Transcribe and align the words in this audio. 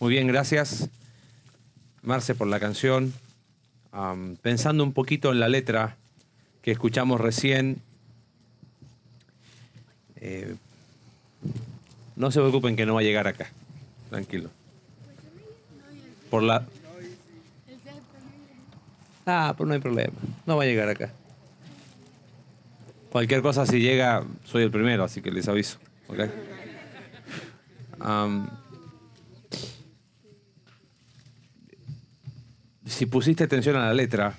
Muy 0.00 0.10
bien, 0.10 0.28
gracias 0.28 0.88
Marce 2.02 2.34
por 2.34 2.46
la 2.46 2.60
canción. 2.60 3.12
Am, 3.92 4.36
pensando 4.36 4.84
un 4.84 4.92
poquito 4.92 5.32
en 5.32 5.40
la 5.40 5.48
letra 5.48 5.96
que 6.62 6.70
escuchamos 6.70 7.20
recién, 7.20 7.82
eh, 10.16 10.54
no 12.16 12.30
se 12.30 12.40
preocupen 12.40 12.76
que 12.76 12.86
no 12.86 12.94
va 12.94 13.00
a 13.00 13.02
llegar 13.02 13.26
acá, 13.26 13.50
tranquilo. 14.08 14.50
Por 16.30 16.42
la... 16.42 16.66
Ah, 19.26 19.54
pero 19.56 19.66
no 19.66 19.74
hay 19.74 19.80
problema, 19.80 20.14
no 20.46 20.56
va 20.56 20.62
a 20.62 20.66
llegar 20.66 20.88
acá. 20.88 21.12
Cualquier 23.10 23.42
cosa 23.42 23.66
si 23.66 23.80
llega, 23.80 24.24
soy 24.44 24.62
el 24.62 24.70
primero, 24.70 25.04
así 25.04 25.20
que 25.20 25.30
les 25.30 25.48
aviso. 25.48 25.78
¿ok? 26.08 26.20
Am, 28.00 28.48
si 32.88 33.06
pusiste 33.06 33.44
atención 33.44 33.76
a 33.76 33.86
la 33.86 33.94
letra, 33.94 34.38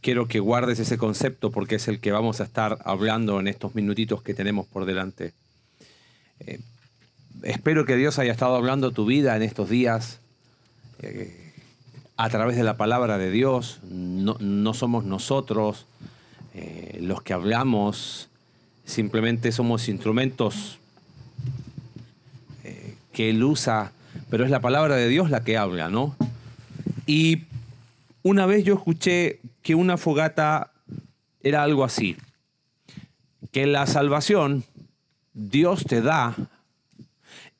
quiero 0.00 0.26
que 0.26 0.40
guardes 0.40 0.78
ese 0.78 0.98
concepto 0.98 1.50
porque 1.50 1.76
es 1.76 1.88
el 1.88 2.00
que 2.00 2.12
vamos 2.12 2.40
a 2.40 2.44
estar 2.44 2.78
hablando 2.84 3.40
en 3.40 3.48
estos 3.48 3.74
minutitos 3.74 4.22
que 4.22 4.34
tenemos 4.34 4.66
por 4.66 4.84
delante. 4.84 5.32
Eh, 6.40 6.60
espero 7.42 7.84
que 7.86 7.96
Dios 7.96 8.18
haya 8.18 8.32
estado 8.32 8.56
hablando 8.56 8.90
tu 8.90 9.06
vida 9.06 9.36
en 9.36 9.42
estos 9.42 9.68
días 9.68 10.20
eh, 11.00 11.54
a 12.16 12.28
través 12.30 12.56
de 12.56 12.64
la 12.64 12.76
palabra 12.76 13.18
de 13.18 13.30
Dios. 13.30 13.80
No, 13.84 14.36
no 14.40 14.74
somos 14.74 15.04
nosotros 15.04 15.86
eh, 16.54 16.98
los 17.00 17.22
que 17.22 17.32
hablamos, 17.32 18.28
simplemente 18.84 19.52
somos 19.52 19.88
instrumentos 19.88 20.78
que 23.12 23.28
Él 23.28 23.44
usa, 23.44 23.92
pero 24.30 24.46
es 24.46 24.50
la 24.50 24.60
palabra 24.60 24.96
de 24.96 25.06
Dios 25.06 25.28
la 25.28 25.44
que 25.44 25.58
habla, 25.58 25.90
¿no? 25.90 26.16
Y 27.06 27.44
una 28.22 28.46
vez 28.46 28.64
yo 28.64 28.74
escuché 28.74 29.40
que 29.62 29.74
una 29.74 29.96
fogata 29.96 30.72
era 31.42 31.62
algo 31.62 31.84
así, 31.84 32.16
que 33.50 33.66
la 33.66 33.86
salvación 33.86 34.64
Dios 35.34 35.84
te 35.84 36.00
da 36.00 36.36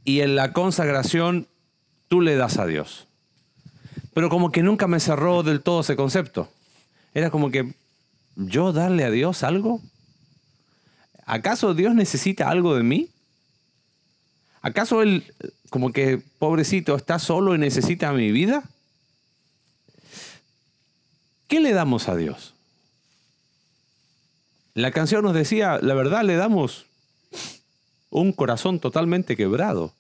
y 0.05 0.21
en 0.21 0.37
la 0.37 0.53
consagración 0.53 1.49
tú 2.09 2.21
le 2.21 2.37
das 2.37 2.59
a 2.59 2.67
Dios. 2.67 3.07
Pero 4.15 4.29
como 4.29 4.53
que 4.53 4.63
nunca 4.63 4.87
me 4.87 5.01
cerró 5.01 5.43
del 5.43 5.63
todo 5.63 5.81
ese 5.81 5.97
concepto. 5.97 6.49
Era 7.15 7.31
como 7.31 7.51
que 7.51 7.75
yo 8.37 8.73
darle 8.73 9.05
a 9.05 9.11
Dios 9.11 9.43
algo. 9.43 9.81
¿Acaso 11.25 11.75
Dios 11.75 11.95
necesita 11.95 12.51
algo 12.51 12.75
de 12.75 12.83
mí? 12.83 13.09
¿Acaso 14.61 15.03
Él, 15.03 15.25
como 15.71 15.93
que, 15.93 16.21
pobrecito, 16.39 16.95
está 16.95 17.19
solo 17.19 17.55
y 17.55 17.59
necesita 17.59 18.13
mi 18.13 18.31
vida? 18.31 18.63
¿Qué 21.53 21.61
le 21.61 21.75
damos 21.75 22.09
a 22.09 22.17
Dios? 22.17 22.55
La 24.73 24.91
canción 24.91 25.23
nos 25.23 25.35
decía, 25.35 25.79
la 25.83 25.93
verdad 25.93 26.25
le 26.25 26.37
damos 26.37 26.87
un 28.09 28.33
corazón 28.33 28.81
totalmente 28.81 29.37
quebrado, 29.37 29.93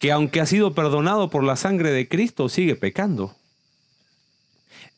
que 0.00 0.10
aunque 0.10 0.40
ha 0.40 0.46
sido 0.46 0.74
perdonado 0.74 1.30
por 1.30 1.44
la 1.44 1.54
sangre 1.54 1.92
de 1.92 2.08
Cristo, 2.08 2.48
sigue 2.48 2.74
pecando. 2.74 3.36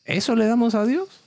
¿Eso 0.05 0.35
le 0.35 0.47
damos 0.47 0.73
a 0.73 0.87
Dios? 0.87 1.21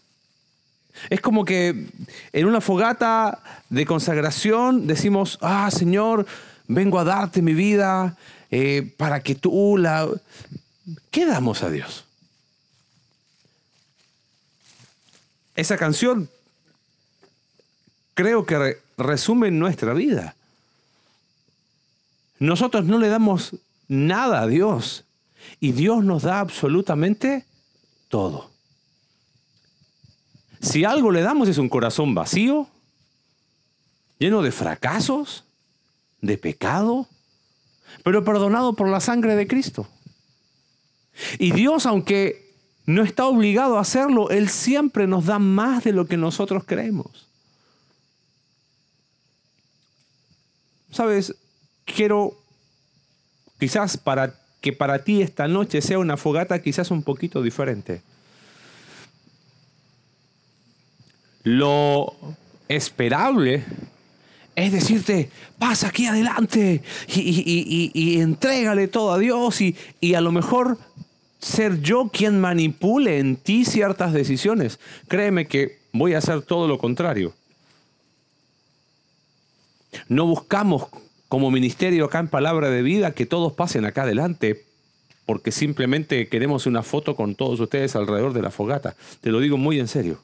Es 1.09 1.21
como 1.21 1.45
que 1.45 1.87
en 2.33 2.47
una 2.47 2.61
fogata 2.61 3.45
de 3.71 3.87
consagración 3.87 4.89
decimos, 4.89 5.39
ah, 5.41 5.71
Señor, 5.71 6.27
vengo 6.67 6.99
a 6.99 7.05
darte 7.05 7.43
mi 7.43 7.55
vida 7.55 8.17
eh, 8.51 8.93
para 8.97 9.21
que 9.21 9.37
tú 9.37 9.77
la... 9.79 10.09
¿Qué 11.13 11.27
damos 11.27 11.63
a 11.63 11.71
Dios? 11.71 12.07
Esa 15.55 15.77
canción 15.77 16.29
creo 18.15 18.45
que 18.47 18.59
re- 18.59 18.83
resume 18.99 19.51
nuestra 19.51 19.93
vida. 19.95 20.37
Nosotros 22.39 22.85
no 22.85 22.99
le 22.99 23.09
damos 23.09 23.57
nada 23.89 24.43
a 24.43 24.47
Dios 24.47 25.05
y 25.61 25.73
Dios 25.73 26.05
nos 26.05 26.23
da 26.23 26.41
absolutamente 26.41 27.45
todo. 28.09 28.51
Si 30.61 30.85
algo 30.85 31.11
le 31.11 31.23
damos 31.23 31.49
es 31.49 31.59
un 31.59 31.69
corazón 31.69 32.15
vacío, 32.15 32.69
lleno 34.19 34.43
de 34.43 34.51
fracasos, 34.51 35.45
de 36.21 36.39
pecado, 36.39 37.07
pero 38.03 38.25
perdonado 38.25 38.75
por 38.75 38.89
la 38.89 39.01
sangre 39.01 39.37
de 39.37 39.47
Cristo. 39.47 39.87
Y 41.39 41.53
Dios, 41.53 41.87
aunque 41.87 42.44
no 42.87 43.03
está 43.03 43.27
obligado 43.27 43.79
a 43.79 43.81
hacerlo, 43.81 44.31
Él 44.31 44.49
siempre 44.49 45.07
nos 45.07 45.27
da 45.27 45.39
más 45.39 45.85
de 45.85 45.93
lo 45.93 46.07
que 46.07 46.17
nosotros 46.17 46.65
creemos. 46.67 47.27
Sabes, 50.91 51.35
quiero 51.85 52.37
quizás 53.59 53.97
para 53.97 54.35
que 54.61 54.73
para 54.73 55.03
ti 55.05 55.23
esta 55.23 55.49
noche 55.49 55.83
sea 55.83 55.99
una 55.99 56.17
fogata 56.17 56.63
quizás 56.63 56.91
un 56.91 57.03
poquito 57.03 57.43
diferente. 57.43 58.03
Lo 61.43 62.15
esperable 62.69 63.65
es 64.57 64.71
decirte, 64.73 65.31
pasa 65.59 65.89
aquí 65.89 66.07
adelante 66.07 66.81
y, 67.09 67.21
y- 67.21 67.45
y- 67.45 67.91
y- 67.93 68.21
entrégale 68.21 68.87
todo 68.87 69.13
a 69.13 69.19
Dios 69.19 69.61
y 69.61 70.15
a 70.15 70.21
lo 70.21 70.31
mejor 70.31 70.79
ser 71.45 71.83
yo 71.83 72.09
quien 72.09 72.41
manipule 72.41 73.19
en 73.19 73.37
ti 73.37 73.67
ciertas 73.67 74.15
decisiones. 74.15 74.81
Créeme 75.09 75.47
que 75.47 75.79
voy 75.93 76.15
a 76.15 76.19
hacer 76.19 76.43
todo 76.43 76.67
lo 76.67 76.79
contrario. 76.79 77.35
No 80.09 80.27
buscamos 80.27 80.87
como 81.29 81.51
ministerio 81.51 82.07
acá 82.07 82.19
en 82.21 82.29
Palabra 82.29 82.71
de 82.71 82.83
Vida 82.83 83.13
que 83.13 83.27
todos 83.27 83.53
pasen 83.53 83.85
acá 83.85 84.03
adelante 84.03 84.65
porque 85.27 85.53
simplemente 85.53 86.29
queremos 86.29 86.67
una 86.67 86.83
foto 86.83 87.15
con 87.15 87.35
todos 87.35 87.61
ustedes 87.61 87.95
alrededor 87.95 88.33
de 88.33 88.43
la 88.43 88.51
fogata. 88.51 88.97
Te 89.21 89.31
lo 89.31 89.41
digo 89.41 89.59
muy 89.59 89.79
en 89.79 89.89
serio. 89.89 90.23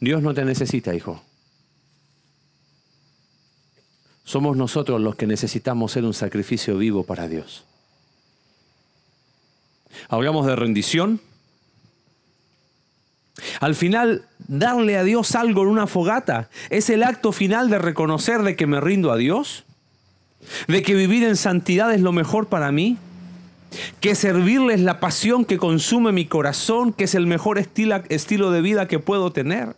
Dios 0.00 0.20
no 0.22 0.34
te 0.34 0.44
necesita, 0.44 0.94
hijo. 0.94 1.22
Somos 4.24 4.56
nosotros 4.56 5.00
los 5.00 5.14
que 5.16 5.26
necesitamos 5.26 5.92
ser 5.92 6.04
un 6.04 6.14
sacrificio 6.14 6.76
vivo 6.78 7.04
para 7.04 7.28
Dios. 7.28 7.64
Hablamos 10.08 10.46
de 10.46 10.56
rendición. 10.56 11.20
Al 13.60 13.74
final, 13.74 14.24
darle 14.38 14.96
a 14.96 15.04
Dios 15.04 15.34
algo 15.34 15.62
en 15.62 15.68
una 15.68 15.86
fogata 15.86 16.50
es 16.68 16.90
el 16.90 17.02
acto 17.02 17.32
final 17.32 17.70
de 17.70 17.78
reconocer 17.78 18.42
de 18.42 18.56
que 18.56 18.66
me 18.66 18.80
rindo 18.80 19.12
a 19.12 19.16
Dios, 19.16 19.64
de 20.68 20.82
que 20.82 20.94
vivir 20.94 21.24
en 21.24 21.36
santidad 21.36 21.92
es 21.92 22.00
lo 22.00 22.12
mejor 22.12 22.48
para 22.48 22.72
mí, 22.72 22.98
que 24.00 24.14
servirle 24.14 24.74
es 24.74 24.80
la 24.80 25.00
pasión 25.00 25.44
que 25.44 25.58
consume 25.58 26.12
mi 26.12 26.26
corazón, 26.26 26.92
que 26.92 27.04
es 27.04 27.14
el 27.14 27.26
mejor 27.26 27.58
estilo, 27.58 28.02
estilo 28.08 28.50
de 28.50 28.60
vida 28.60 28.88
que 28.88 28.98
puedo 28.98 29.32
tener. 29.32 29.74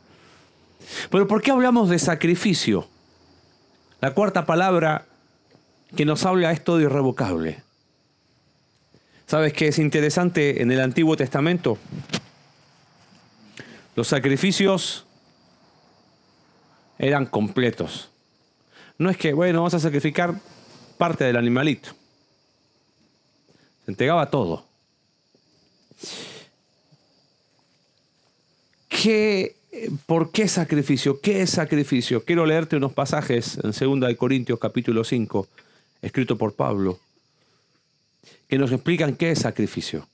Pero 1.11 1.29
¿por 1.29 1.43
qué 1.43 1.51
hablamos 1.51 1.89
de 1.89 1.99
sacrificio? 1.99 2.89
La 4.01 4.13
cuarta 4.15 4.47
palabra 4.47 5.07
que 5.95 6.05
nos 6.05 6.25
habla 6.25 6.53
es 6.53 6.65
todo 6.65 6.81
irrevocable. 6.81 7.63
¿Sabes 9.33 9.55
qué 9.55 9.69
es 9.69 9.79
interesante 9.79 10.61
en 10.61 10.71
el 10.71 10.79
Antiguo 10.79 11.17
Testamento? 11.17 11.79
Los 13.97 14.09
sacrificios 14.09 15.07
eran 16.99 17.25
completos. 17.25 18.11
No 18.99 19.09
es 19.09 19.17
que, 19.17 19.33
bueno, 19.33 19.61
vamos 19.61 19.73
a 19.73 19.79
sacrificar 19.79 20.35
parte 20.99 21.25
del 21.25 21.39
animalito. 21.39 21.93
Se 23.87 23.93
entregaba 23.93 24.29
todo. 24.29 24.67
¿Qué, 28.91 29.57
¿Por 30.05 30.31
qué 30.31 30.47
sacrificio? 30.47 31.23
¿Qué 31.23 31.41
es 31.41 31.49
sacrificio? 31.49 32.23
Quiero 32.23 32.45
leerte 32.45 32.77
unos 32.77 32.93
pasajes 32.93 33.59
en 33.65 33.71
2 33.71 34.09
de 34.11 34.15
Corintios 34.19 34.59
capítulo 34.59 35.03
5, 35.03 35.49
escrito 36.03 36.37
por 36.37 36.55
Pablo, 36.55 37.01
que 38.53 38.59
nos 38.59 38.71
explican 38.71 39.17
qué 39.17 39.31
es 39.31 39.39
sacrificio. 39.39 40.07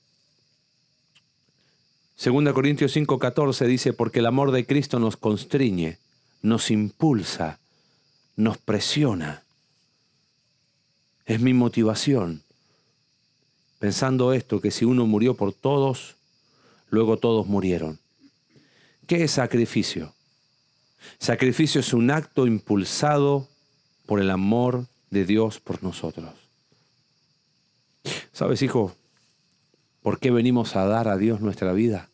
2 2.23 2.53
Corintios 2.53 2.93
5, 2.93 3.19
14 3.19 3.67
dice, 3.67 3.91
porque 3.91 4.19
el 4.19 4.27
amor 4.27 4.51
de 4.51 4.65
Cristo 4.65 4.97
nos 4.97 5.17
constriñe, 5.17 5.97
nos 6.41 6.71
impulsa, 6.71 7.59
nos 8.37 8.57
presiona. 8.57 9.43
Es 11.25 11.41
mi 11.41 11.53
motivación. 11.53 12.41
Pensando 13.77 14.31
esto, 14.31 14.61
que 14.61 14.71
si 14.71 14.85
uno 14.85 15.05
murió 15.05 15.33
por 15.33 15.51
todos, 15.51 16.15
luego 16.89 17.17
todos 17.17 17.45
murieron. 17.45 17.99
¿Qué 19.05 19.25
es 19.25 19.31
sacrificio? 19.31 20.13
Sacrificio 21.17 21.81
es 21.81 21.91
un 21.91 22.09
acto 22.09 22.47
impulsado 22.47 23.49
por 24.05 24.21
el 24.21 24.29
amor 24.29 24.87
de 25.09 25.25
Dios 25.25 25.59
por 25.59 25.83
nosotros. 25.83 26.48
¿Sabes, 28.39 28.61
hijo? 28.61 28.95
¿Por 30.01 30.17
qué 30.17 30.31
venimos 30.31 30.77
a 30.77 30.85
dar 30.85 31.09
a 31.09 31.17
Dios 31.17 31.41
nuestra 31.41 31.73
vida? 31.73 32.09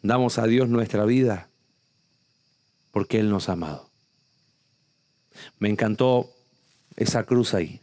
Damos 0.00 0.38
a 0.38 0.46
Dios 0.46 0.70
nuestra 0.70 1.04
vida 1.04 1.50
porque 2.90 3.20
Él 3.20 3.28
nos 3.28 3.50
ha 3.50 3.52
amado. 3.52 3.90
Me 5.58 5.68
encantó 5.68 6.30
esa 6.96 7.24
cruz 7.24 7.52
ahí. 7.52 7.82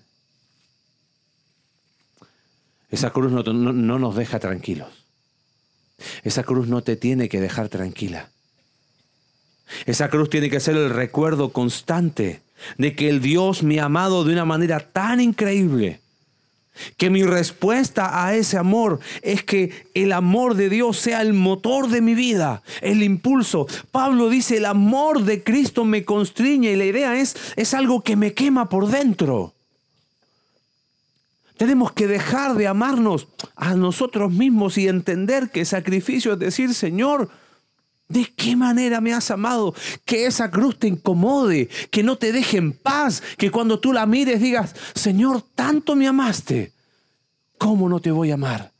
Esa 2.89 3.11
cruz 3.11 3.31
no, 3.31 3.43
no, 3.43 3.99
nos 3.99 4.15
deja 4.15 4.39
tranquilos. 4.39 5.05
Esa 6.23 6.41
cruz 6.41 6.67
no 6.67 6.81
te 6.81 6.95
tiene 6.95 7.29
que 7.29 7.39
dejar 7.39 7.69
tranquila. 7.69 8.31
Esa 9.85 10.09
cruz 10.09 10.31
tiene 10.31 10.49
que 10.49 10.59
ser 10.59 10.75
el 10.75 10.89
recuerdo 10.89 11.53
constante 11.53 12.41
de 12.79 12.95
que 12.95 13.09
el 13.09 13.21
Dios 13.21 13.61
me 13.61 13.79
ha 13.79 13.85
amado 13.85 14.23
de 14.23 14.33
una 14.33 14.45
manera 14.45 14.79
tan 14.91 15.21
increíble 15.21 16.01
que 16.97 17.09
mi 17.09 17.23
respuesta 17.23 18.25
a 18.25 18.35
ese 18.35 18.57
amor 18.57 18.99
es 19.21 19.43
que 19.43 19.71
el 19.93 20.11
amor 20.11 20.55
de 20.55 20.69
Dios 20.69 20.97
sea 20.97 21.21
el 21.21 21.33
motor 21.33 21.89
de 21.89 22.01
mi 22.01 22.15
vida, 22.15 22.61
el 22.81 23.03
impulso. 23.03 23.67
Pablo 23.91 24.29
dice, 24.29 24.57
el 24.57 24.65
amor 24.65 25.23
de 25.23 25.43
Cristo 25.43 25.85
me 25.85 26.05
constriñe 26.05 26.71
y 26.71 26.75
la 26.75 26.85
idea 26.85 27.19
es, 27.19 27.35
es 27.55 27.73
algo 27.73 28.01
que 28.01 28.15
me 28.15 28.33
quema 28.33 28.69
por 28.69 28.87
dentro. 28.87 29.53
Tenemos 31.57 31.93
que 31.93 32.07
dejar 32.07 32.55
de 32.55 32.67
amarnos 32.67 33.27
a 33.55 33.75
nosotros 33.75 34.31
mismos 34.31 34.77
y 34.77 34.87
entender 34.87 35.49
que 35.51 35.63
sacrificio 35.63 36.33
es 36.33 36.39
decir, 36.39 36.73
Señor, 36.73 37.29
¿De 38.07 38.31
qué 38.35 38.55
manera 38.55 39.01
me 39.01 39.13
has 39.13 39.31
amado? 39.31 39.73
Que 40.05 40.27
esa 40.27 40.51
cruz 40.51 40.77
te 40.77 40.87
incomode, 40.87 41.69
que 41.89 42.03
no 42.03 42.17
te 42.17 42.31
deje 42.31 42.57
en 42.57 42.73
paz, 42.73 43.23
que 43.37 43.49
cuando 43.49 43.79
tú 43.79 43.93
la 43.93 44.05
mires 44.05 44.39
digas, 44.39 44.75
Señor, 44.93 45.43
tanto 45.55 45.95
me 45.95 46.07
amaste, 46.07 46.71
¿cómo 47.57 47.89
no 47.89 47.99
te 47.99 48.11
voy 48.11 48.31
a 48.31 48.35
amar? 48.35 48.71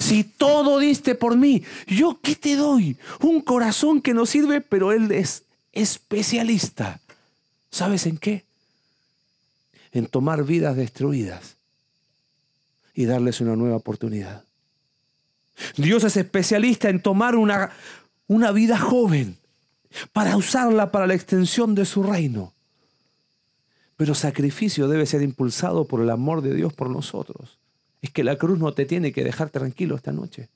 Si 0.00 0.24
todo 0.24 0.78
diste 0.78 1.14
por 1.14 1.36
mí, 1.36 1.62
¿yo 1.86 2.18
qué 2.22 2.34
te 2.34 2.56
doy? 2.56 2.96
Un 3.20 3.40
corazón 3.40 4.00
que 4.00 4.14
no 4.14 4.26
sirve, 4.26 4.60
pero 4.60 4.90
Él 4.90 5.12
es 5.12 5.44
especialista. 5.72 7.00
¿Sabes 7.70 8.06
en 8.06 8.16
qué? 8.16 8.44
En 9.92 10.06
tomar 10.06 10.44
vidas 10.44 10.76
destruidas 10.76 11.56
y 12.94 13.04
darles 13.04 13.40
una 13.40 13.54
nueva 13.54 13.76
oportunidad. 13.76 14.44
Dios 15.76 16.04
es 16.04 16.16
especialista 16.16 16.88
en 16.88 17.00
tomar 17.00 17.36
una, 17.36 17.70
una 18.28 18.52
vida 18.52 18.78
joven 18.78 19.36
para 20.12 20.36
usarla 20.36 20.90
para 20.90 21.06
la 21.06 21.14
extensión 21.14 21.74
de 21.74 21.84
su 21.84 22.02
reino. 22.02 22.52
Pero 23.96 24.14
sacrificio 24.14 24.88
debe 24.88 25.06
ser 25.06 25.22
impulsado 25.22 25.86
por 25.86 26.00
el 26.00 26.10
amor 26.10 26.42
de 26.42 26.54
Dios 26.54 26.72
por 26.72 26.90
nosotros. 26.90 27.58
Es 28.02 28.10
que 28.10 28.24
la 28.24 28.36
cruz 28.36 28.58
no 28.58 28.72
te 28.72 28.84
tiene 28.84 29.12
que 29.12 29.24
dejar 29.24 29.50
tranquilo 29.50 29.96
esta 29.96 30.12
noche. 30.12 30.48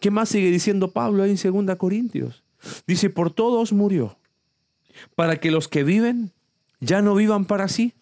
¿Qué 0.00 0.10
más 0.10 0.28
sigue 0.28 0.50
diciendo 0.50 0.92
Pablo 0.92 1.22
ahí 1.22 1.36
en 1.42 1.66
2 1.66 1.76
Corintios? 1.76 2.42
Dice, 2.86 3.10
por 3.10 3.32
todos 3.32 3.72
murió, 3.72 4.16
para 5.16 5.40
que 5.40 5.50
los 5.50 5.66
que 5.66 5.82
viven 5.82 6.30
ya 6.80 7.02
no 7.02 7.14
vivan 7.14 7.46
para 7.46 7.68
sí, 7.68 7.94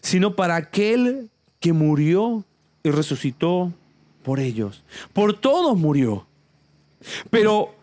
sino 0.00 0.34
para 0.34 0.56
aquel 0.56 1.30
que 1.60 1.72
murió 1.72 2.44
y 2.82 2.90
resucitó 2.90 3.72
por 4.22 4.40
ellos. 4.40 4.82
Por 5.12 5.38
todos 5.38 5.78
murió 5.78 6.26
pero 7.30 7.74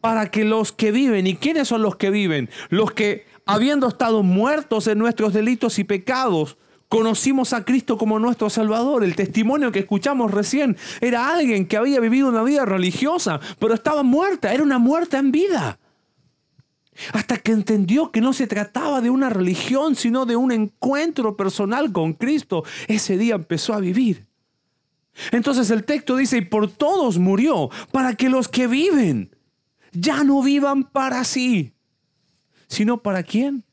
para 0.00 0.30
que 0.30 0.44
los 0.44 0.72
que 0.72 0.92
viven, 0.92 1.26
¿y 1.26 1.36
quiénes 1.36 1.68
son 1.68 1.82
los 1.82 1.96
que 1.96 2.10
viven? 2.10 2.48
Los 2.68 2.92
que, 2.92 3.26
habiendo 3.44 3.88
estado 3.88 4.22
muertos 4.22 4.86
en 4.86 4.98
nuestros 4.98 5.32
delitos 5.32 5.78
y 5.78 5.84
pecados, 5.84 6.56
conocimos 6.88 7.52
a 7.52 7.64
Cristo 7.64 7.98
como 7.98 8.18
nuestro 8.18 8.50
Salvador. 8.50 9.04
El 9.04 9.16
testimonio 9.16 9.72
que 9.72 9.80
escuchamos 9.80 10.30
recién 10.30 10.76
era 11.00 11.34
alguien 11.34 11.66
que 11.66 11.76
había 11.76 12.00
vivido 12.00 12.28
una 12.28 12.42
vida 12.42 12.64
religiosa, 12.64 13.40
pero 13.58 13.74
estaba 13.74 14.02
muerta, 14.02 14.52
era 14.52 14.62
una 14.62 14.78
muerta 14.78 15.18
en 15.18 15.32
vida. 15.32 15.78
Hasta 17.12 17.36
que 17.38 17.52
entendió 17.52 18.10
que 18.10 18.20
no 18.20 18.32
se 18.32 18.46
trataba 18.46 19.00
de 19.00 19.10
una 19.10 19.28
religión, 19.28 19.96
sino 19.96 20.24
de 20.24 20.36
un 20.36 20.52
encuentro 20.52 21.36
personal 21.36 21.92
con 21.92 22.14
Cristo, 22.14 22.64
ese 22.88 23.18
día 23.18 23.34
empezó 23.34 23.74
a 23.74 23.80
vivir. 23.80 24.25
Entonces 25.32 25.70
el 25.70 25.84
texto 25.84 26.16
dice, 26.16 26.38
y 26.38 26.42
por 26.42 26.70
todos 26.70 27.18
murió, 27.18 27.70
para 27.92 28.14
que 28.14 28.28
los 28.28 28.48
que 28.48 28.66
viven 28.66 29.34
ya 29.92 30.24
no 30.24 30.42
vivan 30.42 30.84
para 30.84 31.24
sí, 31.24 31.72
sino 32.68 33.02
para 33.02 33.22
quién? 33.22 33.64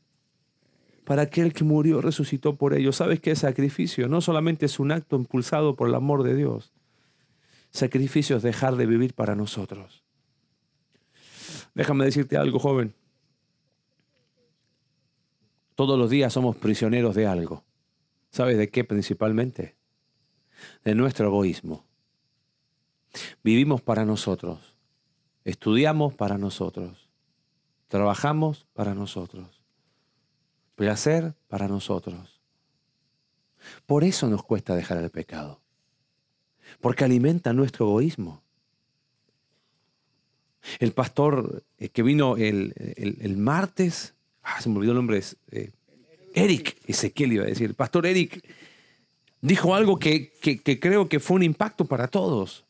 Para 1.03 1.23
aquel 1.23 1.53
que 1.53 1.63
murió, 1.63 2.01
resucitó 2.01 2.55
por 2.55 2.73
ellos. 2.73 2.95
¿Sabes 2.95 3.19
qué 3.19 3.35
sacrificio? 3.35 4.07
No 4.07 4.21
solamente 4.21 4.65
es 4.65 4.79
un 4.79 4.91
acto 4.91 5.17
impulsado 5.17 5.75
por 5.75 5.89
el 5.89 5.95
amor 5.95 6.23
de 6.23 6.35
Dios. 6.35 6.71
Sacrificio 7.71 8.37
es 8.37 8.43
dejar 8.43 8.77
de 8.77 8.85
vivir 8.85 9.13
para 9.13 9.35
nosotros. 9.35 10.03
Déjame 11.73 12.05
decirte 12.05 12.37
algo, 12.37 12.59
joven. 12.59 12.93
Todos 15.75 15.97
los 15.97 16.09
días 16.09 16.31
somos 16.31 16.55
prisioneros 16.55 17.15
de 17.15 17.25
algo. 17.25 17.63
¿Sabes 18.29 18.57
de 18.57 18.69
qué 18.69 18.83
principalmente? 18.83 19.75
De 20.83 20.95
nuestro 20.95 21.27
egoísmo. 21.27 21.85
Vivimos 23.43 23.81
para 23.81 24.05
nosotros, 24.05 24.75
estudiamos 25.45 26.13
para 26.13 26.37
nosotros, 26.37 27.09
trabajamos 27.87 28.65
para 28.73 28.93
nosotros, 28.93 29.61
placer 30.75 31.35
para 31.47 31.67
nosotros. 31.67 32.41
Por 33.85 34.03
eso 34.03 34.27
nos 34.27 34.43
cuesta 34.43 34.75
dejar 34.75 34.97
el 34.97 35.09
pecado, 35.09 35.61
porque 36.81 37.05
alimenta 37.05 37.53
nuestro 37.53 37.85
egoísmo. 37.85 38.41
El 40.79 40.93
pastor 40.93 41.63
eh, 41.77 41.89
que 41.89 42.03
vino 42.03 42.37
el, 42.37 43.35
martes, 43.37 44.15
ah, 44.43 44.61
se 44.61 44.69
me 44.69 44.77
olvidó 44.77 44.93
el 44.93 44.97
nombre, 44.97 45.21
eh, 45.51 45.71
Eric, 46.33 46.77
Ezequiel 46.87 47.33
iba 47.33 47.43
a 47.43 47.47
decir, 47.47 47.69
el 47.69 47.75
pastor 47.75 48.05
Eric 48.05 48.43
dijo 49.43 49.75
algo 49.75 49.99
que, 49.99 50.31
creo 50.81 51.09
que 51.09 51.19
fue 51.19 51.35
un 51.35 51.43
impacto 51.43 51.85
para 51.85 52.07
todos. 52.07 52.63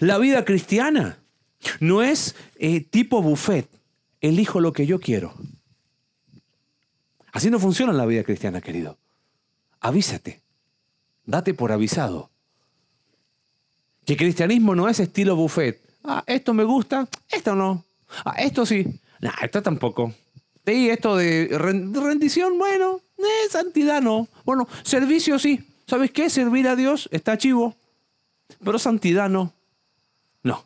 La 0.00 0.18
vida 0.18 0.44
cristiana 0.44 1.18
no 1.80 2.02
es 2.02 2.36
eh, 2.56 2.82
tipo 2.82 3.22
buffet, 3.22 3.66
elijo 4.20 4.60
lo 4.60 4.72
que 4.72 4.86
yo 4.86 5.00
quiero. 5.00 5.34
Así 7.32 7.50
no 7.50 7.58
funciona 7.58 7.92
la 7.92 8.06
vida 8.06 8.22
cristiana, 8.24 8.60
querido. 8.60 8.98
Avísate, 9.80 10.42
date 11.24 11.54
por 11.54 11.72
avisado. 11.72 12.30
Que 14.04 14.16
cristianismo 14.16 14.74
no 14.74 14.88
es 14.88 15.00
estilo 15.00 15.34
buffet. 15.34 15.80
Ah, 16.04 16.22
esto 16.26 16.52
me 16.52 16.64
gusta, 16.64 17.08
esto 17.30 17.54
no. 17.54 17.84
Ah, 18.24 18.34
esto 18.38 18.66
sí. 18.66 18.86
No, 19.20 19.30
esto 19.40 19.62
tampoco. 19.62 20.12
Sí, 20.66 20.90
esto 20.90 21.16
de 21.16 21.48
rendición, 21.58 22.58
bueno, 22.58 23.00
eh, 23.18 23.48
santidad 23.50 24.02
no. 24.02 24.28
Bueno, 24.44 24.68
servicio 24.82 25.38
sí. 25.38 25.69
¿Sabes 25.90 26.12
qué? 26.12 26.30
Servir 26.30 26.68
a 26.68 26.76
Dios 26.76 27.08
está 27.10 27.36
chivo, 27.36 27.74
pero 28.62 28.78
santidad 28.78 29.28
no. 29.28 29.52
No, 30.44 30.64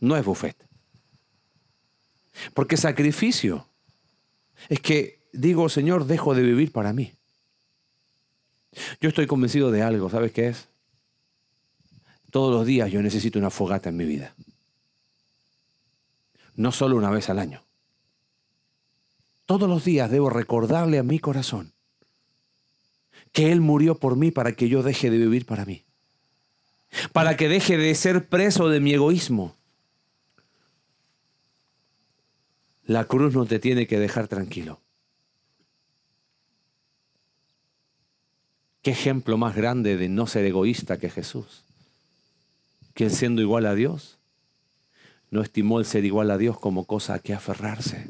no 0.00 0.18
es 0.18 0.24
buffet. 0.26 0.54
Porque 2.52 2.76
sacrificio 2.76 3.66
es 4.68 4.80
que 4.80 5.18
digo, 5.32 5.70
Señor, 5.70 6.04
dejo 6.04 6.34
de 6.34 6.42
vivir 6.42 6.72
para 6.72 6.92
mí. 6.92 7.14
Yo 9.00 9.08
estoy 9.08 9.26
convencido 9.26 9.70
de 9.70 9.80
algo, 9.80 10.10
¿sabes 10.10 10.32
qué 10.32 10.48
es? 10.48 10.68
Todos 12.30 12.52
los 12.52 12.66
días 12.66 12.92
yo 12.92 13.00
necesito 13.00 13.38
una 13.38 13.48
fogata 13.48 13.88
en 13.88 13.96
mi 13.96 14.04
vida. 14.04 14.34
No 16.54 16.70
solo 16.70 16.96
una 16.96 17.08
vez 17.08 17.30
al 17.30 17.38
año. 17.38 17.62
Todos 19.46 19.70
los 19.70 19.86
días 19.86 20.10
debo 20.10 20.28
recordarle 20.28 20.98
a 20.98 21.02
mi 21.02 21.18
corazón 21.18 21.73
que 23.34 23.50
Él 23.50 23.60
murió 23.60 23.96
por 23.96 24.16
mí 24.16 24.30
para 24.30 24.52
que 24.52 24.68
yo 24.68 24.84
deje 24.84 25.10
de 25.10 25.18
vivir 25.18 25.44
para 25.44 25.66
mí. 25.66 25.82
Para 27.12 27.36
que 27.36 27.48
deje 27.48 27.76
de 27.76 27.92
ser 27.96 28.28
preso 28.28 28.68
de 28.68 28.78
mi 28.78 28.94
egoísmo. 28.94 29.56
La 32.86 33.06
cruz 33.06 33.34
no 33.34 33.44
te 33.44 33.58
tiene 33.58 33.88
que 33.88 33.98
dejar 33.98 34.28
tranquilo. 34.28 34.80
¿Qué 38.82 38.92
ejemplo 38.92 39.36
más 39.36 39.56
grande 39.56 39.96
de 39.96 40.08
no 40.08 40.28
ser 40.28 40.44
egoísta 40.44 41.00
que 41.00 41.10
Jesús? 41.10 41.64
Que 42.94 43.10
siendo 43.10 43.42
igual 43.42 43.66
a 43.66 43.74
Dios, 43.74 44.18
no 45.32 45.42
estimó 45.42 45.80
el 45.80 45.86
ser 45.86 46.04
igual 46.04 46.30
a 46.30 46.38
Dios 46.38 46.56
como 46.60 46.84
cosa 46.84 47.14
a 47.14 47.18
que 47.18 47.34
aferrarse 47.34 48.06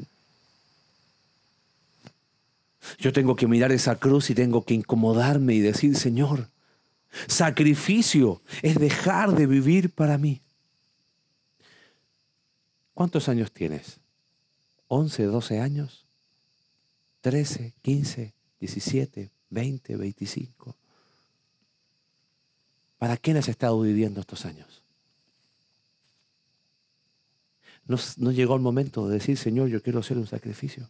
yo 2.97 3.13
tengo 3.13 3.35
que 3.35 3.47
mirar 3.47 3.71
esa 3.71 3.95
cruz 3.95 4.29
y 4.29 4.35
tengo 4.35 4.63
que 4.63 4.73
incomodarme 4.73 5.53
y 5.53 5.59
decir, 5.59 5.95
Señor, 5.95 6.49
sacrificio 7.27 8.41
es 8.61 8.79
dejar 8.79 9.35
de 9.35 9.47
vivir 9.47 9.89
para 9.89 10.17
mí. 10.17 10.41
¿Cuántos 12.93 13.27
años 13.27 13.51
tienes? 13.51 13.99
¿11, 14.87 15.25
12 15.25 15.59
años? 15.59 16.05
13, 17.21 17.73
15, 17.81 18.33
17, 18.59 19.31
20, 19.49 19.95
25. 19.97 20.75
¿Para 22.97 23.17
quién 23.17 23.37
has 23.37 23.47
estado 23.49 23.79
viviendo 23.81 24.21
estos 24.21 24.45
años? 24.45 24.83
¿No, 27.87 27.97
no 28.17 28.31
llegó 28.31 28.55
el 28.55 28.61
momento 28.61 29.07
de 29.07 29.15
decir, 29.15 29.37
Señor, 29.37 29.69
yo 29.69 29.81
quiero 29.81 29.99
hacer 29.99 30.17
un 30.17 30.27
sacrificio? 30.27 30.89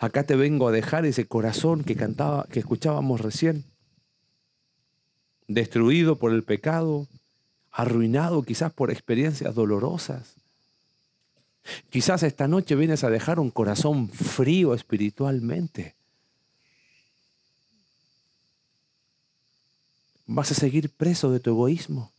Acá 0.00 0.24
te 0.24 0.36
vengo 0.36 0.68
a 0.68 0.72
dejar 0.72 1.04
ese 1.04 1.26
corazón 1.26 1.84
que 1.84 1.96
cantaba, 1.96 2.46
que 2.50 2.60
escuchábamos 2.60 3.20
recién, 3.20 3.64
destruido 5.46 6.16
por 6.16 6.32
el 6.32 6.42
pecado, 6.42 7.06
arruinado 7.70 8.42
quizás 8.42 8.72
por 8.72 8.90
experiencias 8.90 9.54
dolorosas. 9.54 10.34
Quizás 11.90 12.22
esta 12.22 12.48
noche 12.48 12.76
vienes 12.76 13.04
a 13.04 13.10
dejar 13.10 13.40
un 13.40 13.50
corazón 13.50 14.08
frío 14.08 14.74
espiritualmente. 14.74 15.94
Vas 20.26 20.50
a 20.52 20.54
seguir 20.54 20.90
preso 20.90 21.30
de 21.30 21.40
tu 21.40 21.50
egoísmo. 21.50 22.12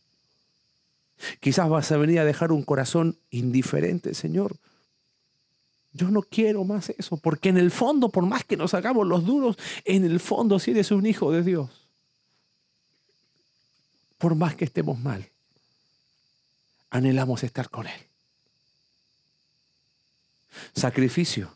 Quizás 1.40 1.68
vas 1.68 1.90
a 1.90 1.96
venir 1.96 2.20
a 2.20 2.24
dejar 2.24 2.52
un 2.52 2.62
corazón 2.62 3.16
indiferente, 3.30 4.14
Señor. 4.14 4.56
Yo 5.96 6.10
no 6.10 6.22
quiero 6.22 6.64
más 6.64 6.90
eso, 6.90 7.16
porque 7.16 7.48
en 7.48 7.56
el 7.56 7.70
fondo, 7.70 8.10
por 8.10 8.26
más 8.26 8.44
que 8.44 8.56
nos 8.56 8.74
hagamos 8.74 9.06
los 9.06 9.24
duros, 9.24 9.56
en 9.84 10.04
el 10.04 10.20
fondo 10.20 10.58
si 10.58 10.72
eres 10.72 10.90
un 10.90 11.06
hijo 11.06 11.32
de 11.32 11.42
Dios, 11.42 11.70
por 14.18 14.34
más 14.34 14.54
que 14.54 14.66
estemos 14.66 14.98
mal, 14.98 15.28
anhelamos 16.90 17.42
estar 17.42 17.70
con 17.70 17.86
Él. 17.86 18.00
Sacrificio. 20.74 21.50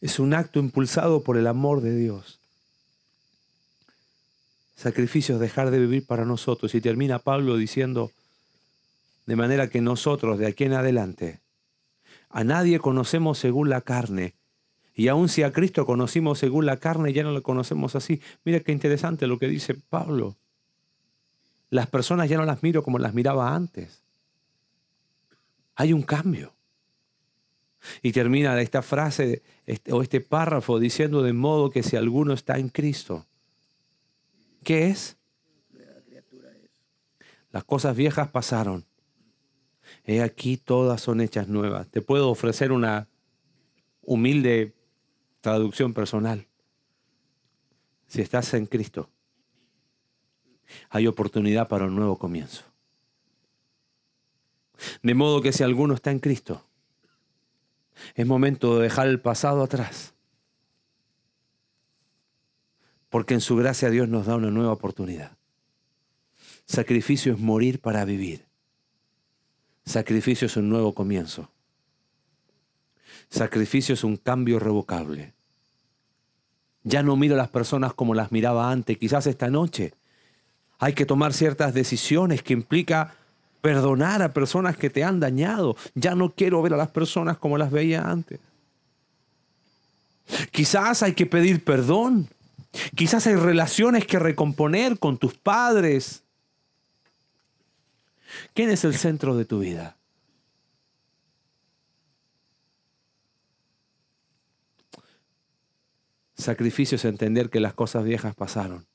Es 0.00 0.18
un 0.18 0.34
acto 0.34 0.58
impulsado 0.58 1.22
por 1.22 1.38
el 1.38 1.46
amor 1.46 1.80
de 1.80 1.96
Dios. 1.96 2.38
Sacrificio 4.76 5.36
es 5.36 5.40
dejar 5.40 5.70
de 5.70 5.78
vivir 5.78 6.06
para 6.06 6.26
nosotros. 6.26 6.74
Y 6.74 6.80
termina 6.80 7.18
Pablo 7.18 7.56
diciendo, 7.56 8.12
de 9.26 9.36
manera 9.36 9.68
que 9.68 9.80
nosotros 9.80 10.38
de 10.38 10.46
aquí 10.46 10.64
en 10.64 10.74
adelante 10.74 11.44
a 12.34 12.42
nadie 12.42 12.80
conocemos 12.80 13.38
según 13.38 13.70
la 13.70 13.80
carne. 13.80 14.34
Y 14.92 15.06
aun 15.06 15.28
si 15.28 15.44
a 15.44 15.52
Cristo 15.52 15.86
conocimos 15.86 16.40
según 16.40 16.66
la 16.66 16.78
carne, 16.78 17.12
ya 17.12 17.22
no 17.22 17.30
lo 17.30 17.44
conocemos 17.44 17.94
así. 17.94 18.20
Mira 18.44 18.58
qué 18.58 18.72
interesante 18.72 19.28
lo 19.28 19.38
que 19.38 19.46
dice 19.46 19.74
Pablo. 19.74 20.36
Las 21.70 21.86
personas 21.86 22.28
ya 22.28 22.36
no 22.36 22.44
las 22.44 22.64
miro 22.64 22.82
como 22.82 22.98
las 22.98 23.14
miraba 23.14 23.54
antes. 23.54 24.02
Hay 25.76 25.92
un 25.92 26.02
cambio. 26.02 26.52
Y 28.02 28.10
termina 28.10 28.60
esta 28.60 28.82
frase 28.82 29.42
este, 29.64 29.92
o 29.92 30.02
este 30.02 30.20
párrafo 30.20 30.80
diciendo 30.80 31.22
de 31.22 31.32
modo 31.32 31.70
que 31.70 31.84
si 31.84 31.94
alguno 31.94 32.32
está 32.32 32.58
en 32.58 32.68
Cristo, 32.68 33.26
¿qué 34.64 34.88
es? 34.88 35.16
Las 37.52 37.62
cosas 37.62 37.96
viejas 37.96 38.26
pasaron 38.28 38.84
He 40.04 40.22
aquí 40.22 40.56
todas 40.56 41.00
son 41.00 41.20
hechas 41.20 41.48
nuevas. 41.48 41.88
Te 41.88 42.02
puedo 42.02 42.30
ofrecer 42.30 42.72
una 42.72 43.08
humilde 44.02 44.74
traducción 45.40 45.94
personal. 45.94 46.46
Si 48.06 48.20
estás 48.20 48.52
en 48.54 48.66
Cristo, 48.66 49.10
hay 50.90 51.06
oportunidad 51.06 51.68
para 51.68 51.86
un 51.86 51.96
nuevo 51.96 52.18
comienzo. 52.18 52.64
De 55.02 55.14
modo 55.14 55.40
que 55.40 55.52
si 55.52 55.62
alguno 55.62 55.94
está 55.94 56.10
en 56.10 56.18
Cristo, 56.18 56.66
es 58.14 58.26
momento 58.26 58.76
de 58.76 58.84
dejar 58.84 59.08
el 59.08 59.20
pasado 59.20 59.62
atrás. 59.62 60.14
Porque 63.08 63.34
en 63.34 63.40
su 63.40 63.56
gracia 63.56 63.90
Dios 63.90 64.08
nos 64.08 64.26
da 64.26 64.36
una 64.36 64.50
nueva 64.50 64.72
oportunidad. 64.72 65.36
Sacrificio 66.66 67.32
es 67.32 67.38
morir 67.38 67.80
para 67.80 68.04
vivir. 68.04 68.43
Sacrificio 69.84 70.46
es 70.46 70.56
un 70.56 70.68
nuevo 70.68 70.94
comienzo. 70.94 71.50
Sacrificio 73.28 73.94
es 73.94 74.04
un 74.04 74.16
cambio 74.16 74.58
revocable. 74.58 75.34
Ya 76.82 77.02
no 77.02 77.16
miro 77.16 77.34
a 77.34 77.38
las 77.38 77.48
personas 77.48 77.94
como 77.94 78.14
las 78.14 78.32
miraba 78.32 78.70
antes. 78.70 78.98
Quizás 78.98 79.26
esta 79.26 79.48
noche 79.48 79.94
hay 80.78 80.92
que 80.92 81.06
tomar 81.06 81.32
ciertas 81.32 81.74
decisiones 81.74 82.42
que 82.42 82.52
implica 82.52 83.14
perdonar 83.60 84.22
a 84.22 84.32
personas 84.32 84.76
que 84.76 84.90
te 84.90 85.04
han 85.04 85.20
dañado. 85.20 85.76
Ya 85.94 86.14
no 86.14 86.30
quiero 86.30 86.60
ver 86.60 86.74
a 86.74 86.76
las 86.76 86.90
personas 86.90 87.38
como 87.38 87.56
las 87.56 87.70
veía 87.70 88.02
antes. 88.02 88.40
Quizás 90.50 91.02
hay 91.02 91.14
que 91.14 91.26
pedir 91.26 91.64
perdón. 91.64 92.28
Quizás 92.94 93.26
hay 93.26 93.36
relaciones 93.36 94.06
que 94.06 94.18
recomponer 94.18 94.98
con 94.98 95.16
tus 95.16 95.34
padres, 95.34 96.23
¿Quién 98.54 98.70
es 98.70 98.84
el 98.84 98.94
centro 98.94 99.36
de 99.36 99.44
tu 99.44 99.60
vida? 99.60 99.96
Sacrificio 106.34 106.96
es 106.96 107.04
entender 107.04 107.48
que 107.48 107.60
las 107.60 107.74
cosas 107.74 108.04
viejas 108.04 108.34
pasaron. 108.34 108.86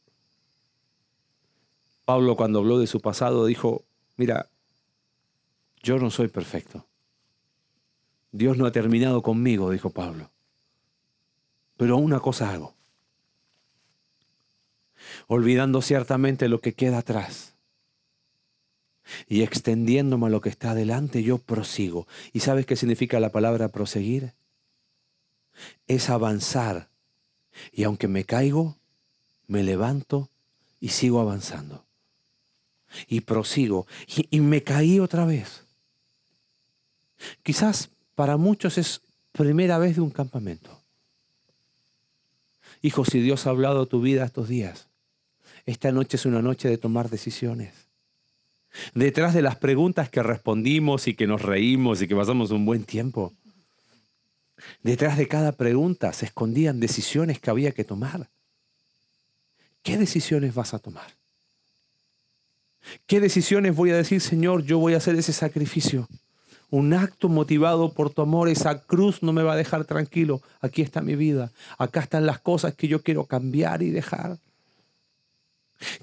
Pablo 2.05 2.35
cuando 2.35 2.59
habló 2.59 2.79
de 2.79 2.87
su 2.87 3.01
pasado 3.01 3.45
dijo, 3.45 3.85
mira, 4.17 4.49
yo 5.81 5.97
no 5.97 6.09
soy 6.09 6.27
perfecto. 6.27 6.85
Dios 8.31 8.57
no 8.57 8.65
ha 8.65 8.71
terminado 8.71 9.21
conmigo, 9.21 9.71
dijo 9.71 9.89
Pablo. 9.89 10.29
Pero 11.77 11.97
una 11.97 12.19
cosa 12.19 12.51
hago. 12.51 12.75
Olvidando 15.27 15.81
ciertamente 15.81 16.49
lo 16.49 16.59
que 16.59 16.73
queda 16.73 16.99
atrás 16.99 17.55
y 19.27 19.41
extendiéndome 19.41 20.27
a 20.27 20.29
lo 20.29 20.41
que 20.41 20.49
está 20.49 20.71
adelante, 20.71 21.23
yo 21.23 21.37
prosigo. 21.37 22.07
¿Y 22.33 22.41
sabes 22.41 22.65
qué 22.65 22.75
significa 22.75 23.19
la 23.19 23.31
palabra 23.31 23.69
proseguir? 23.69 24.33
Es 25.87 26.09
avanzar. 26.09 26.89
Y 27.71 27.83
aunque 27.83 28.07
me 28.07 28.23
caigo, 28.23 28.77
me 29.47 29.63
levanto 29.63 30.29
y 30.79 30.89
sigo 30.89 31.19
avanzando. 31.19 31.85
Y 33.07 33.21
prosigo. 33.21 33.87
Y, 34.31 34.39
me 34.39 34.63
caí 34.63 34.99
otra 34.99 35.25
vez. 35.25 35.63
Quizás 37.43 37.89
para 38.15 38.37
muchos 38.37 38.77
es 38.77 39.01
primera 39.31 39.77
vez 39.77 39.95
de 39.95 40.01
un 40.01 40.09
campamento. 40.09 40.81
Hijo, 42.81 43.03
si 43.03 43.19
Dios 43.19 43.45
ha 43.45 43.49
hablado 43.49 43.87
tu 43.87 44.01
vida 44.01 44.23
estos 44.23 44.47
días, 44.47 44.87
esta 45.65 45.91
noche 45.91 46.15
es 46.15 46.25
una 46.25 46.41
noche 46.41 46.69
de 46.69 46.77
tomar 46.77 47.09
decisiones. 47.09 47.88
Detrás 48.93 49.33
de 49.33 49.41
las 49.41 49.55
preguntas 49.55 50.09
que 50.09 50.23
respondimos 50.23 51.07
y 51.07 51.15
que 51.15 51.27
nos 51.27 51.41
reímos 51.41 52.01
y 52.01 52.07
que 52.07 52.15
pasamos 52.15 52.51
un 52.51 52.65
buen 52.65 52.83
tiempo, 52.83 53.33
detrás 54.83 55.17
de 55.17 55.27
cada 55.27 55.53
pregunta 55.53 56.13
se 56.13 56.25
escondían 56.25 56.79
decisiones 56.79 57.39
que 57.39 57.49
había 57.49 57.71
que 57.71 57.83
tomar. 57.83 58.29
¿Qué 59.81 59.97
decisiones 59.97 60.53
vas 60.53 60.73
a 60.73 60.79
tomar? 60.79 61.19
¿Qué 63.05 63.19
decisiones 63.19 63.75
voy 63.75 63.91
a 63.91 63.97
decir, 63.97 64.21
Señor, 64.21 64.63
yo 64.63 64.79
voy 64.79 64.93
a 64.93 64.97
hacer 64.97 65.15
ese 65.15 65.33
sacrificio? 65.33 66.07
Un 66.69 66.93
acto 66.93 67.29
motivado 67.29 67.93
por 67.93 68.11
tu 68.11 68.21
amor, 68.21 68.47
esa 68.47 68.83
cruz 68.83 69.23
no 69.23 69.33
me 69.33 69.41
va 69.41 69.53
a 69.53 69.57
dejar 69.57 69.85
tranquilo. 69.85 70.41
Aquí 70.61 70.81
está 70.81 71.01
mi 71.01 71.15
vida. 71.15 71.51
Acá 71.77 72.01
están 72.01 72.25
las 72.25 72.39
cosas 72.39 72.75
que 72.75 72.87
yo 72.87 73.01
quiero 73.01 73.25
cambiar 73.25 73.81
y 73.81 73.89
dejar. 73.89 74.37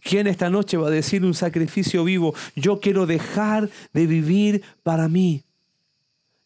¿Quién 0.02 0.26
esta 0.26 0.49
noche 0.50 0.76
va 0.76 0.88
a 0.88 0.90
decir 0.90 1.25
un 1.25 1.35
sacrificio 1.35 2.04
vivo? 2.04 2.35
Yo 2.54 2.80
quiero 2.80 3.06
dejar 3.06 3.68
de 3.92 4.06
vivir 4.06 4.62
para 4.83 5.09
mí. 5.09 5.45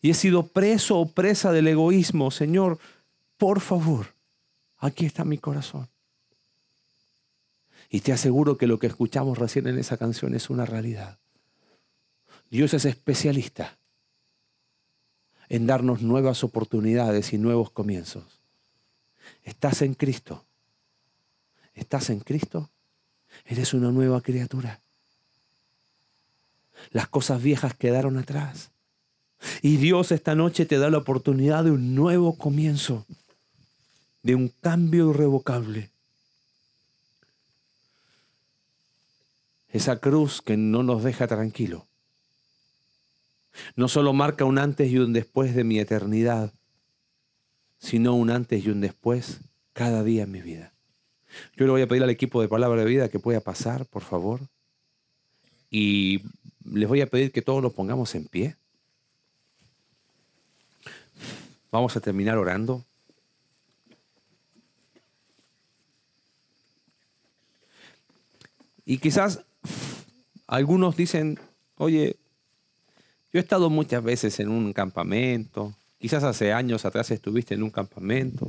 Y 0.02 0.10
he 0.10 0.14
sido 0.14 0.46
preso 0.46 0.98
o 0.98 1.08
presa 1.08 1.52
del 1.52 1.68
egoísmo. 1.68 2.30
Señor, 2.30 2.78
por 3.36 3.60
favor, 3.60 4.14
aquí 4.78 5.06
está 5.06 5.24
mi 5.24 5.38
corazón. 5.38 5.88
Y 7.88 8.00
te 8.00 8.12
aseguro 8.12 8.56
que 8.56 8.66
lo 8.66 8.78
que 8.78 8.86
escuchamos 8.86 9.38
recién 9.38 9.66
en 9.66 9.78
esa 9.78 9.96
canción 9.96 10.34
es 10.34 10.48
una 10.48 10.64
realidad. 10.64 11.18
Dios 12.50 12.74
es 12.74 12.84
especialista 12.84 13.78
en 15.48 15.66
darnos 15.66 16.02
nuevas 16.02 16.44
oportunidades 16.44 17.32
y 17.32 17.38
nuevos 17.38 17.70
comienzos. 17.70 18.40
¿Estás 19.42 19.82
en 19.82 19.94
Cristo? 19.94 20.44
¿Estás 21.74 22.10
en 22.10 22.20
Cristo? 22.20 22.70
Eres 23.46 23.74
una 23.74 23.90
nueva 23.90 24.20
criatura. 24.20 24.80
Las 26.90 27.08
cosas 27.08 27.42
viejas 27.42 27.74
quedaron 27.74 28.16
atrás. 28.16 28.70
Y 29.62 29.76
Dios 29.76 30.12
esta 30.12 30.34
noche 30.34 30.66
te 30.66 30.78
da 30.78 30.90
la 30.90 30.98
oportunidad 30.98 31.64
de 31.64 31.70
un 31.70 31.94
nuevo 31.94 32.36
comienzo, 32.36 33.06
de 34.22 34.34
un 34.34 34.48
cambio 34.48 35.10
irrevocable. 35.10 35.90
Esa 39.68 40.00
cruz 40.00 40.42
que 40.42 40.56
no 40.56 40.82
nos 40.82 41.04
deja 41.04 41.26
tranquilo. 41.26 41.86
no 43.76 43.88
solo 43.88 44.12
marca 44.12 44.44
un 44.44 44.58
antes 44.58 44.90
y 44.90 44.98
un 44.98 45.12
después 45.12 45.54
de 45.54 45.64
mi 45.64 45.80
eternidad, 45.80 46.52
sino 47.78 48.14
un 48.14 48.30
antes 48.30 48.64
y 48.64 48.70
un 48.70 48.80
después 48.80 49.40
cada 49.72 50.04
día 50.04 50.22
en 50.22 50.30
mi 50.30 50.40
vida. 50.40 50.72
Yo 51.56 51.66
le 51.66 51.72
voy 51.72 51.82
a 51.82 51.86
pedir 51.86 52.02
al 52.02 52.10
equipo 52.10 52.40
de 52.40 52.48
Palabra 52.48 52.80
de 52.80 52.86
Vida 52.86 53.08
que 53.08 53.18
pueda 53.18 53.40
pasar, 53.40 53.86
por 53.86 54.02
favor. 54.02 54.40
Y 55.70 56.22
les 56.64 56.88
voy 56.88 57.00
a 57.00 57.06
pedir 57.06 57.32
que 57.32 57.42
todos 57.42 57.62
nos 57.62 57.72
pongamos 57.72 58.14
en 58.14 58.26
pie. 58.26 58.56
Vamos 61.70 61.96
a 61.96 62.00
terminar 62.00 62.36
orando. 62.36 62.84
Y 68.84 68.98
quizás 68.98 69.40
algunos 70.48 70.96
dicen, 70.96 71.38
oye, 71.76 72.16
yo 73.32 73.38
he 73.38 73.42
estado 73.42 73.70
muchas 73.70 74.02
veces 74.02 74.40
en 74.40 74.48
un 74.48 74.72
campamento, 74.72 75.72
quizás 76.00 76.24
hace 76.24 76.52
años 76.52 76.84
atrás 76.84 77.12
estuviste 77.12 77.54
en 77.54 77.62
un 77.62 77.70
campamento. 77.70 78.48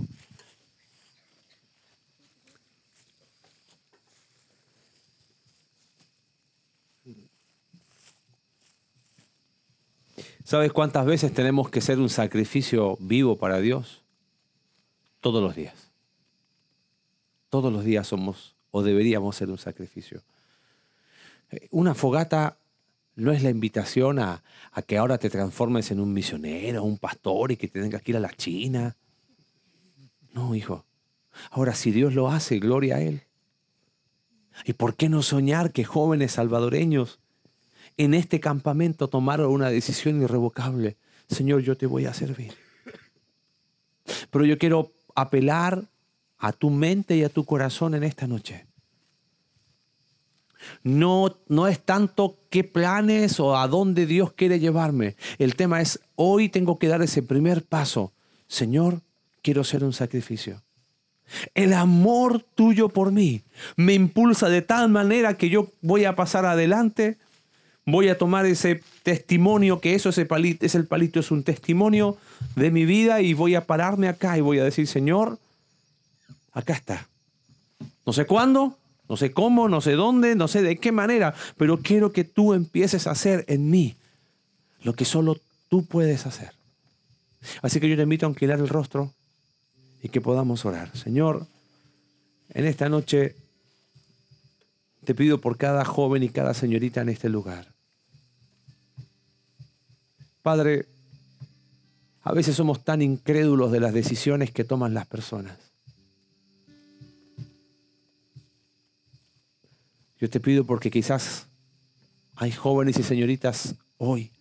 ¿Sabes 10.52 10.74
cuántas 10.74 11.06
veces 11.06 11.34
tenemos 11.34 11.70
que 11.70 11.80
ser 11.80 11.98
un 11.98 12.10
sacrificio 12.10 12.98
vivo 13.00 13.38
para 13.38 13.62
Dios? 13.62 14.04
Todos 15.22 15.42
los 15.42 15.56
días. 15.56 15.92
Todos 17.50 17.72
los 17.72 17.86
días 17.86 18.06
somos 18.06 18.58
o 18.70 18.84
deberíamos 18.84 19.38
ser 19.38 19.50
un 19.50 19.58
sacrificio. 19.58 20.22
Una 21.70 21.94
fogata 21.94 22.58
no 23.16 23.32
es 23.32 23.44
la 23.44 23.50
invitación 23.50 24.20
a, 24.20 24.44
que 24.88 24.98
ahora 24.98 25.18
te 25.18 25.30
transformes 25.30 25.90
en 25.90 26.02
un 26.02 26.12
misionero, 26.12 26.84
un 26.84 26.98
pastor 26.98 27.54
y 27.54 27.56
que 27.56 27.70
tengas 27.70 28.02
que 28.02 28.12
ir 28.12 28.18
a 28.18 28.20
la 28.20 28.34
China. 28.34 28.98
No, 30.34 30.54
hijo. 30.54 30.84
Ahora, 31.52 31.76
si 31.76 31.92
Dios 31.92 32.14
lo 32.14 32.30
hace, 32.30 32.60
gloria 32.60 32.98
a 32.98 33.02
Él. 33.02 33.22
¿Y 34.66 34.74
por 34.74 34.96
qué 34.96 35.08
no 35.08 35.22
soñar 35.22 35.72
que 35.72 35.86
jóvenes 35.86 36.34
salvadoreños 36.34 37.21
en 37.98 38.14
este 38.14 38.40
campamento 38.40 39.08
tomaron 39.08 39.52
una 39.52 39.70
decisión 39.70 40.22
irrevocable? 40.22 40.98
Señor, 41.30 41.62
yo 41.62 41.78
te 41.78 41.86
voy 41.86 42.06
a 42.06 42.14
servir. 42.14 42.54
Pero 44.30 44.46
yo 44.46 44.58
quiero 44.58 44.92
apelar 45.16 45.86
a 46.38 46.52
tu 46.52 46.70
mente 46.70 47.16
y 47.16 47.24
a 47.24 47.30
tu 47.30 47.46
corazón 47.46 47.96
en 47.96 48.04
esta 48.04 48.28
noche. 48.28 48.66
No, 50.84 51.38
no 51.48 51.68
es 51.68 51.80
tanto 51.80 52.38
qué 52.50 52.64
planes 52.64 53.40
o 53.40 53.58
a 53.58 53.68
dónde 53.68 54.06
Dios 54.06 54.34
quiere 54.34 54.60
llevarme. 54.60 55.16
El 55.40 55.56
tema 55.56 55.82
es, 55.82 56.00
hoy 56.16 56.50
tengo 56.50 56.78
que 56.78 56.88
dar 56.88 57.02
ese 57.02 57.24
primer 57.24 57.64
paso. 57.64 58.14
Señor, 58.48 59.02
quiero 59.42 59.64
ser 59.64 59.84
un 59.84 59.94
sacrificio. 59.94 60.62
El 61.54 61.74
amor 61.74 62.44
tuyo 62.56 62.90
por 62.90 63.12
mí 63.12 63.44
me 63.76 63.94
impulsa 63.94 64.50
de 64.50 64.62
tal 64.62 64.90
manera 64.90 65.38
que 65.38 65.50
yo 65.50 65.72
voy 65.82 66.06
a 66.06 66.16
pasar 66.16 66.46
adelante, 66.46 67.18
voy 67.86 68.10
a 68.10 68.18
tomar 68.18 68.46
ese 68.46 68.82
testimonio, 69.04 69.80
que 69.80 69.96
eso 69.96 70.10
es 70.10 70.18
el 70.18 70.28
palito, 70.28 70.66
es 70.66 70.76
palito, 70.88 71.20
es 71.20 71.32
un 71.32 71.44
testimonio 71.44 72.18
de 72.56 72.72
mi 72.72 72.86
vida 72.86 73.22
y 73.22 73.34
voy 73.34 73.56
a 73.56 73.66
pararme 73.66 74.08
acá 74.08 74.38
y 74.38 74.42
voy 74.42 74.60
a 74.60 74.64
decir, 74.64 74.88
Señor, 74.88 75.40
acá 76.54 76.74
está. 76.74 77.08
No 78.06 78.14
sé 78.14 78.26
cuándo, 78.26 78.78
no 79.10 79.18
sé 79.18 79.32
cómo, 79.32 79.68
no 79.68 79.82
sé 79.82 79.94
dónde, 79.94 80.36
no 80.36 80.48
sé 80.48 80.62
de 80.62 80.78
qué 80.78 80.92
manera, 80.92 81.34
pero 81.58 81.80
quiero 81.80 82.12
que 82.12 82.24
tú 82.24 82.54
empieces 82.54 83.08
a 83.08 83.12
hacer 83.12 83.46
en 83.48 83.70
mí 83.70 83.96
lo 84.84 84.94
que 84.94 85.06
solo 85.06 85.38
tú 85.70 85.86
puedes 85.86 86.26
hacer. 86.26 86.54
Así 87.62 87.80
que 87.80 87.90
yo 87.90 87.96
te 87.96 88.04
invito 88.04 88.26
a 88.26 88.30
inclinar 88.30 88.60
el 88.60 88.70
rostro 88.70 89.14
y 90.04 90.10
que 90.10 90.22
podamos 90.22 90.66
orar. 90.66 90.96
Señor, 90.96 91.46
en 92.54 92.66
esta 92.66 92.90
noche 92.90 93.36
te 95.04 95.16
pido 95.16 95.42
por 95.42 95.58
cada 95.58 95.84
joven 95.86 96.24
y 96.24 96.30
cada 96.30 96.54
señorita 96.54 97.02
en 97.02 97.10
este 97.10 97.30
lugar. 97.30 97.74
Padre, 100.42 100.88
a 102.24 102.34
veces 102.34 102.56
somos 102.56 102.84
tan 102.84 103.02
incrédulos 103.02 103.72
de 103.72 103.80
las 103.80 103.94
decisiones 103.94 104.52
que 104.52 104.64
toman 104.64 104.94
las 104.94 105.08
personas. 105.08 105.58
Yo 110.20 110.30
te 110.30 110.40
pido 110.40 110.66
porque 110.66 110.92
quizás 110.92 111.48
hay 112.36 112.52
jóvenes 112.52 112.98
y 113.00 113.04
señoritas 113.04 113.76
hoy 113.98 114.32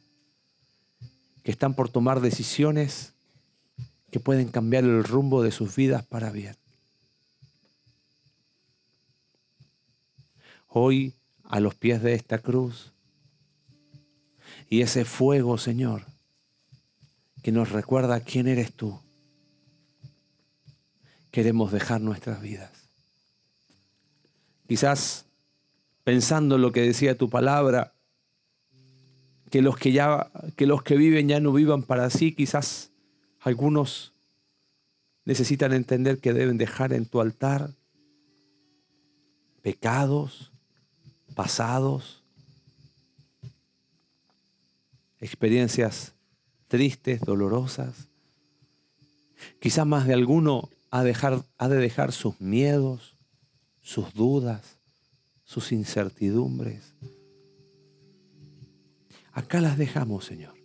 que 1.42 1.51
están 1.51 1.75
por 1.75 1.88
tomar 1.88 2.20
decisiones 2.20 3.14
que 4.11 4.20
pueden 4.20 4.49
cambiar 4.49 4.85
el 4.85 5.05
rumbo 5.05 5.42
de 5.42 5.53
sus 5.53 5.75
vidas 5.75 6.05
para 6.05 6.31
bien. 6.31 6.60
Hoy 10.72 11.14
a 11.42 11.59
los 11.59 11.74
pies 11.74 12.00
de 12.00 12.14
esta 12.14 12.38
cruz 12.38 12.92
y 14.68 14.83
ese 14.83 15.04
fuego, 15.04 15.59
Señor, 15.59 16.04
que 17.42 17.50
nos 17.50 17.72
recuerda 17.72 18.20
quién 18.20 18.46
eres 18.46 18.72
tú, 18.72 19.00
queremos 21.33 21.72
dejar 21.72 22.00
nuestras 22.00 22.40
vidas. 22.40 22.70
Quizás 24.68 25.26
pensando 26.04 26.54
en 26.54 26.62
lo 26.62 26.70
que 26.70 26.83
decía 26.83 27.18
tu 27.18 27.28
palabra, 27.28 27.92
que 29.50 29.62
los 29.62 29.76
que 29.76 29.90
ya 29.90 30.30
que 30.56 30.66
los 30.66 30.85
que 30.85 30.96
viven 30.96 31.26
ya 31.26 31.40
no 31.40 31.52
vivan 31.52 31.83
para 31.83 32.11
sí, 32.11 32.33
quizás 32.33 32.92
algunos 33.40 34.12
necesitan 35.24 35.72
entender 35.72 36.18
que 36.18 36.33
deben 36.33 36.59
dejar 36.59 36.92
en 36.92 37.06
tu 37.06 37.20
altar 37.20 37.72
pecados 39.62 40.50
pasados, 41.35 42.23
experiencias 45.21 46.14
tristes, 46.69 47.21
dolorosas. 47.21 48.09
Quizás 49.59 49.87
más 49.87 50.07
de 50.07 50.14
alguno 50.14 50.71
ha, 50.90 51.03
dejar, 51.03 51.45
ha 51.59 51.69
de 51.69 51.79
dejar 51.79 52.12
sus 52.12 52.40
miedos, 52.40 53.16
sus 53.81 54.12
dudas, 54.14 54.79
sus 55.45 55.73
incertidumbres. 55.73 56.95
Acá 59.33 59.61
las 59.61 59.79
dejamos, 59.79 60.25
Señor. 60.25 60.60